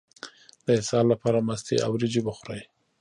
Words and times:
د 0.65 0.67
اسهال 0.79 1.05
لپاره 1.13 1.43
مستې 1.47 1.75
او 1.85 1.89
وریجې 1.93 2.21
وخورئ 2.23 2.61